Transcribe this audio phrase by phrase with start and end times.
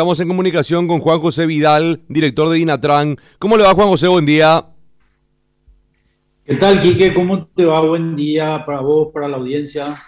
[0.00, 3.16] Estamos en comunicación con Juan José Vidal, director de Dinatran.
[3.40, 4.06] ¿Cómo le va, Juan José?
[4.06, 4.64] Buen día.
[6.46, 7.12] ¿Qué tal, Quique?
[7.12, 7.80] ¿Cómo te va?
[7.80, 10.00] Buen día para vos, para la audiencia.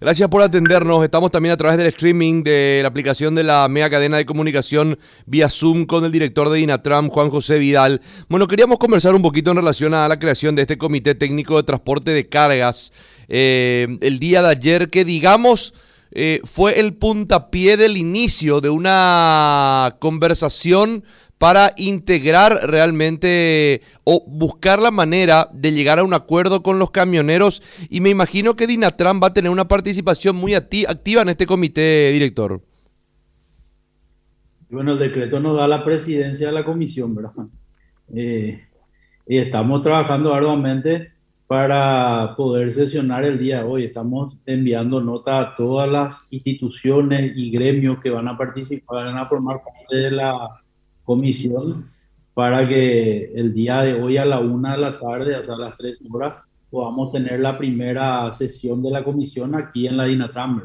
[0.00, 1.04] Gracias por atendernos.
[1.04, 4.98] Estamos también a través del streaming de la aplicación de la mega cadena de comunicación
[5.26, 8.00] vía Zoom con el director de Dinatram, Juan José Vidal.
[8.30, 11.64] Bueno, queríamos conversar un poquito en relación a la creación de este Comité Técnico de
[11.64, 12.94] Transporte de Cargas
[13.28, 15.74] eh, el día de ayer, que digamos
[16.20, 21.04] eh, fue el puntapié del inicio de una conversación
[21.38, 27.62] para integrar realmente o buscar la manera de llegar a un acuerdo con los camioneros
[27.88, 32.10] y me imagino que Dinatran va a tener una participación muy activa en este comité
[32.10, 32.62] director.
[34.68, 37.46] Bueno, el decreto nos da la presidencia de la comisión, ¿verdad?
[38.12, 38.60] Eh,
[39.24, 41.12] y estamos trabajando arduamente
[41.48, 43.84] para poder sesionar el día de hoy.
[43.84, 49.26] Estamos enviando nota a todas las instituciones y gremios que van a participar, van a
[49.26, 50.60] formar parte de la
[51.04, 51.86] comisión
[52.34, 55.58] para que el día de hoy a la una de la tarde, o sea, a
[55.58, 56.34] las tres horas,
[56.70, 60.64] podamos tener la primera sesión de la comisión aquí en la Dinatram.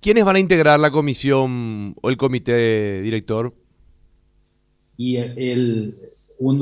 [0.00, 3.54] ¿Quiénes van a integrar la comisión o el comité director?
[4.98, 6.13] Y el,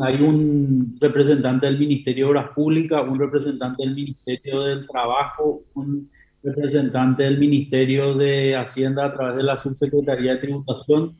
[0.02, 6.10] hay un representante del Ministerio de Obras Públicas, un representante del Ministerio del Trabajo, un
[6.42, 11.16] representante del Ministerio de Hacienda a través de la Subsecretaría de Tributación,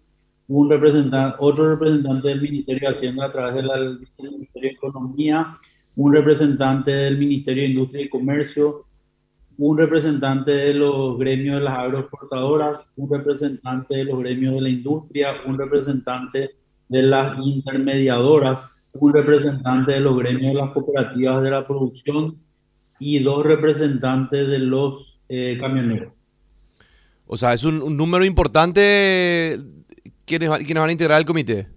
[0.48, 5.58] un representante, otro representante del Ministerio de Hacienda a través del Ministerio de Economía,
[5.96, 8.86] un representante del Ministerio de Industria y Comercio,
[9.58, 14.68] un representante de los gremios de las agroexportadoras, un representante de los gremios de la
[14.68, 16.56] industria, un representante
[16.88, 22.38] de las intermediadoras, un representante de los gremios de las cooperativas de la producción
[22.98, 26.12] y dos representantes de los eh, camioneros.
[27.26, 29.58] O sea, es un, número importante
[30.24, 31.68] ¿Quiénes, ¿Quiénes van a integrar el comité?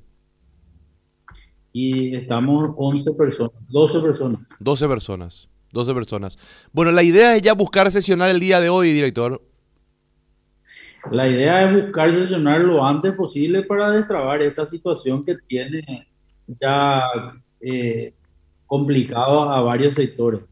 [1.72, 4.40] Y estamos 11 personas, 12 personas.
[4.60, 6.38] 12 personas, 12 personas.
[6.72, 9.42] Bueno, la idea es ya buscar sesionar el día de hoy, director.
[11.12, 16.08] La idea es buscar sesionar lo antes posible para destrabar esta situación que tiene
[16.60, 17.04] ya
[17.62, 18.14] eh,
[18.66, 20.46] complicado a varios sectores.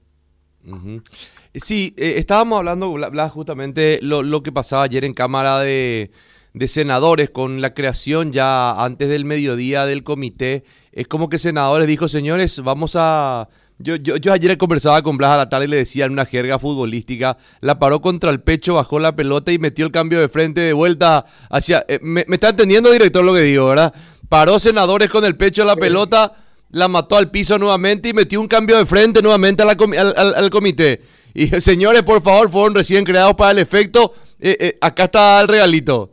[1.54, 2.96] Sí, eh, estábamos hablando,
[3.30, 6.12] justamente lo, lo, que pasaba ayer en Cámara de,
[6.54, 10.64] de, Senadores con la creación ya antes del mediodía del comité.
[10.94, 13.50] Es como que senadores dijo, señores, vamos a
[13.84, 16.26] yo, yo, yo, ayer conversaba con Blas a la tarde y le decía en una
[16.26, 20.30] jerga futbolística, la paró contra el pecho, bajó la pelota y metió el cambio de
[20.30, 21.86] frente de vuelta hacia...
[21.88, 23.94] Eh, me, está entendiendo, director, lo que digo, ¿verdad?
[24.30, 26.34] Paró senadores con el pecho la pelota,
[26.72, 31.02] la mató al piso nuevamente y metió un cambio de frente nuevamente al, comité.
[31.34, 34.14] Y señores, por favor, fueron recién creados para el efecto.
[34.40, 36.12] Eh, eh, acá está el regalito.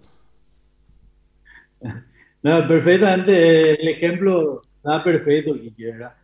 [2.42, 6.14] No, perfectamente, el ejemplo está perfecto, ¿verdad?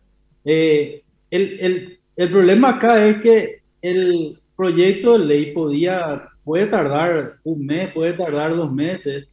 [0.43, 7.37] Eh, el, el, el, problema acá es que el proyecto de ley podía, puede tardar
[7.43, 9.29] un mes, puede tardar dos meses,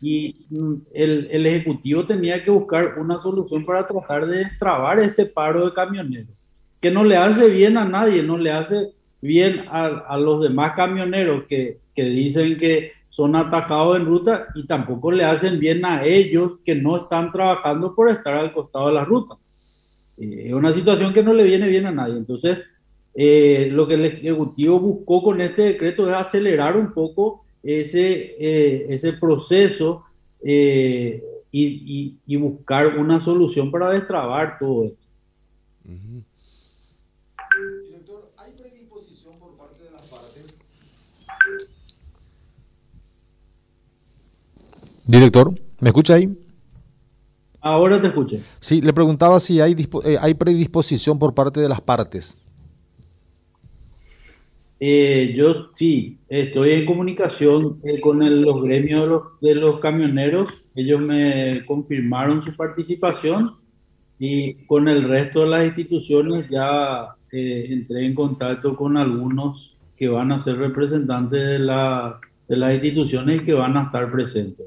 [0.00, 5.26] y mm, el, el Ejecutivo tenía que buscar una solución para tratar de destrabar este
[5.26, 6.34] paro de camioneros,
[6.80, 10.72] que no le hace bien a nadie, no le hace bien a, a los demás
[10.76, 16.04] camioneros que, que dicen que son atajados en ruta y tampoco le hacen bien a
[16.04, 19.34] ellos que no están trabajando por estar al costado de la ruta.
[20.20, 22.16] Eh, es una situación que no le viene bien a nadie.
[22.16, 22.60] Entonces,
[23.14, 28.86] eh, lo que el Ejecutivo buscó con este decreto es acelerar un poco ese, eh,
[28.90, 30.04] ese proceso
[30.40, 31.22] y,
[32.26, 35.06] y, buscar una solución para destrabar todo esto.
[37.82, 40.54] Director, ¿hay predisposición por parte de las partes?
[45.06, 46.47] Director, ¿me escucha ahí?
[47.68, 48.38] Ahora te escucho.
[48.60, 52.34] Sí, le preguntaba si hay, eh, hay predisposición por parte de las partes.
[54.80, 60.48] Eh, yo sí, estoy en comunicación eh, con los gremios de los, camioneros.
[60.74, 63.56] Ellos me confirmaron su participación
[64.18, 70.32] y con el resto de las instituciones ya entré en contacto con algunos que van
[70.32, 74.64] a ser representantes de, la, de las instituciones y que van a estar presentes.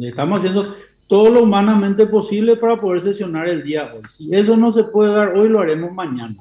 [0.00, 0.74] Estamos haciendo,
[1.06, 4.02] todo lo humanamente posible para poder sesionar el día hoy.
[4.08, 6.36] Si eso no se puede dar hoy, lo haremos mañana.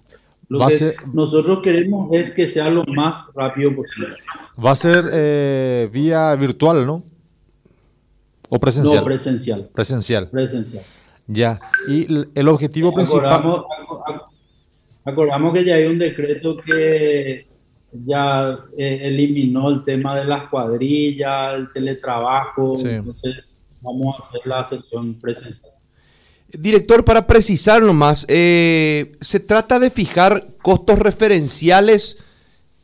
[0.47, 4.15] Lo que nosotros queremos es que sea lo más rápido posible.
[4.63, 7.03] Va a ser eh, vía virtual, ¿no?
[8.49, 8.97] ¿O presencial?
[8.97, 9.69] No, presencial.
[9.73, 10.29] Presencial.
[10.29, 10.83] Presencial.
[11.27, 11.59] Ya.
[11.87, 13.63] Y el objetivo principal.
[15.03, 17.47] Acordamos, que ya hay un decreto que
[17.91, 22.75] ya eh, eliminó el tema de las cuadrillas, el teletrabajo.
[22.83, 23.35] Entonces,
[23.85, 25.71] vamos a hacer la sesión presencial.
[26.51, 32.17] Director, para precisar nomás, eh, ¿se trata de fijar costos referenciales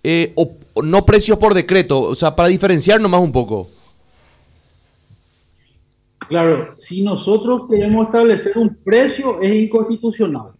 [0.03, 2.01] eh, o, no precios por decreto?
[2.01, 3.69] O sea, para diferenciar nomás un poco.
[6.27, 10.51] Claro, si nosotros queremos establecer un precio es inconstitucional.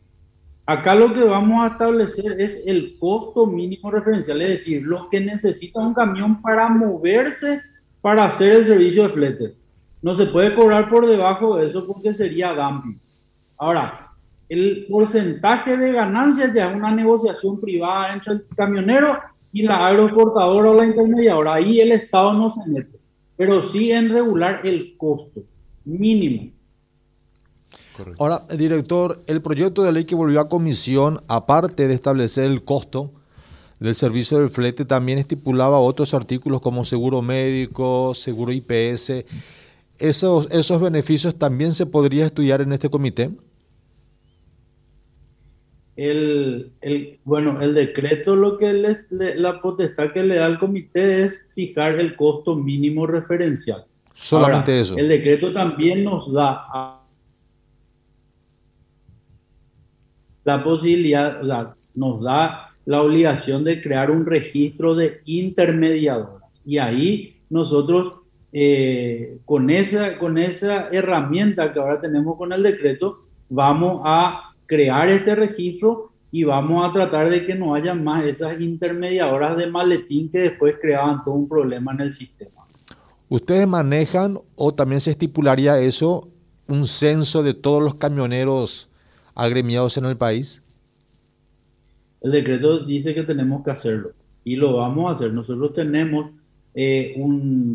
[0.66, 5.20] Acá lo que vamos a establecer es el costo mínimo referencial, es decir, lo que
[5.20, 7.62] necesita un camión para moverse
[8.00, 9.61] para hacer el servicio de flete.
[10.02, 13.00] No se puede cobrar por debajo de eso porque sería dumping.
[13.58, 14.12] Ahora,
[14.50, 19.18] el porcentaje de ganancias ya es una negociación privada entre el camionero
[19.54, 21.54] y la aeroportadora o la intermediadora.
[21.54, 23.00] Ahí el Estado no se mete,
[23.38, 25.44] pero sí en regular el costo
[25.86, 26.52] mínimo.
[28.20, 33.12] Ahora, director, el proyecto de ley que volvió a comisión, aparte de establecer el costo
[33.80, 39.26] del servicio del flete, también estipulaba otros artículos como seguro médico, seguro IPS.
[40.02, 43.30] ¿Esos, esos beneficios también se podría estudiar en este comité?
[45.96, 51.46] El, el, bueno, el decreto lo que la potestad que le da al comité es
[51.54, 53.86] fijar el costo mínimo referencial.
[54.14, 54.98] Solamente eso.
[54.98, 56.98] El decreto también nos da
[60.44, 61.42] la posibilidad,
[61.94, 66.62] nos da la obligación de crear un registro de intermediadoras.
[66.66, 68.21] Y ahí nosotros,
[68.54, 73.20] eh, con, esa, con esa herramienta que ahora tenemos con el decreto,
[73.50, 78.60] vamos a crear este registro y vamos a tratar de que no haya más esas
[78.62, 82.62] intermediadoras de maletín que después creaban todo un problema en el sistema.
[83.28, 86.30] ¿Ustedes manejan o también se estipularía eso,
[86.68, 88.90] un censo de todos los camioneros
[89.36, 90.62] agremiados en el país?
[92.22, 94.12] El decreto dice que tenemos que hacerlo
[94.44, 95.34] y lo vamos a hacer.
[95.34, 96.32] Nosotros tenemos,
[96.74, 97.16] eh,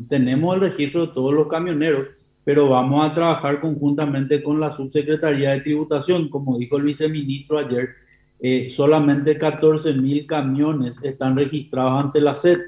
[0.09, 2.09] tenemos el registro de todos los camioneros,
[2.45, 6.29] pero vamos a trabajar conjuntamente con la Subsecretaría de Tributación.
[6.29, 7.91] Como dijo el viceministro ayer,
[8.39, 12.61] eh, solamente 14 mil camiones están registrados ante la SED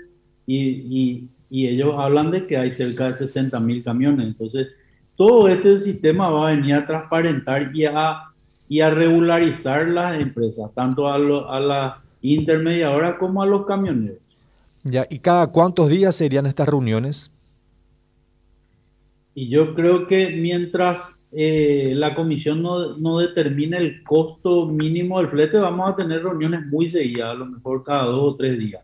[0.47, 4.27] y, ellos hablan de que hay cerca de 60 mil camiones.
[4.27, 4.69] Entonces,
[5.17, 11.15] todo este sistema va a venir a transparentar y a, regularizar las empresas, tanto a,
[11.15, 14.28] a las intermediadoras como a los camioneros.
[14.85, 17.31] Ya, ¿y cada cuántos días serían estas reuniones?
[19.35, 25.29] Y yo creo que mientras eh, la comisión no, no, determine el costo mínimo del
[25.29, 28.83] flete, vamos a tener reuniones muy seguidas, a lo mejor cada dos o tres días.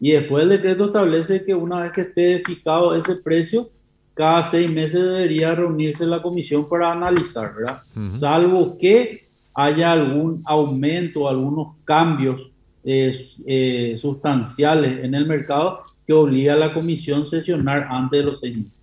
[0.00, 3.68] Y después el decreto establece que una vez que esté fijado ese precio,
[4.14, 7.82] cada seis meses debería reunirse la comisión para analizar, ¿verdad?
[8.18, 12.50] Salvo que haya algún aumento, algunos cambios
[12.84, 18.40] eh, sustanciales en el mercado que obliga a la comisión a sesionar antes de los
[18.40, 18.80] seis meses.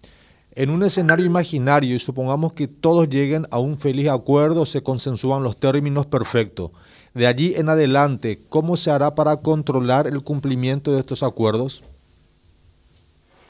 [0.53, 5.43] En un escenario imaginario y supongamos que todos lleguen a un feliz acuerdo, se consensúan
[5.43, 6.71] los términos perfectos.
[7.13, 11.83] De allí en adelante, ¿cómo se hará para controlar el cumplimiento de estos acuerdos?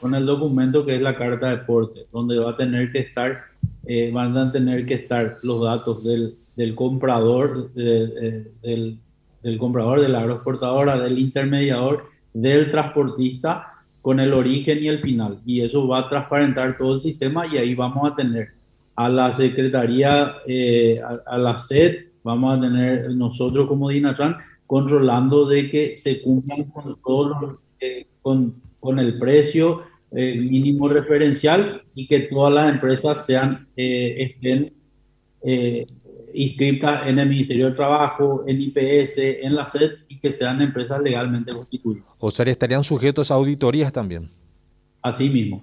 [0.00, 3.44] Con el documento que es la carta de porte, donde va a tener que estar,
[3.86, 8.98] eh, van a tener que estar los datos del, del comprador, del,
[9.42, 13.68] del comprador, de la agroexportadora, del intermediador, del transportista
[14.00, 15.38] con el origen y el final.
[15.46, 18.48] Y eso va a transparentar todo el sistema y ahí vamos a tener
[18.96, 25.68] a la Secretaría, eh, a, la SED, vamos a tener nosotros como Dinatran controlando de
[25.70, 32.52] que se cumplan con todo eh, con, el precio eh, mínimo referencial y que todas
[32.52, 34.72] las empresas sean estén
[36.34, 41.00] inscritas en el Ministerio de Trabajo, en IPS, en la SED y que sean empresas
[41.00, 42.04] legalmente constituidas.
[42.18, 44.28] O sea, estarían sujetos a auditorías también.
[45.02, 45.62] Así mismo.